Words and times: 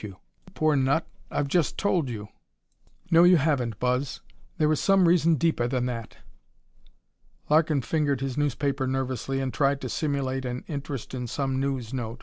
"You 0.03 0.17
poor 0.55 0.75
nut! 0.75 1.05
I've 1.29 1.47
just 1.47 1.77
told 1.77 2.09
you." 2.09 2.29
"No 3.11 3.23
you 3.23 3.37
haven't, 3.37 3.77
Buzz. 3.77 4.21
There 4.57 4.71
is 4.71 4.79
some 4.79 5.07
reason 5.07 5.35
deeper 5.35 5.67
than 5.67 5.85
that." 5.85 6.17
Larkin 7.51 7.83
fingered 7.83 8.19
his 8.19 8.35
newspaper 8.35 8.87
nervously 8.87 9.39
and 9.39 9.53
tried 9.53 9.79
to 9.81 9.89
simulate 9.89 10.43
an 10.43 10.63
interest 10.67 11.13
in 11.13 11.27
some 11.27 11.59
news 11.59 11.93
note. 11.93 12.19